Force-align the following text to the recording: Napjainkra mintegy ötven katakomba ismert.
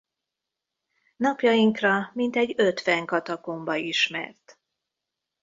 Napjainkra 1.17 2.11
mintegy 2.13 2.53
ötven 2.57 3.05
katakomba 3.05 3.75
ismert. 3.75 4.59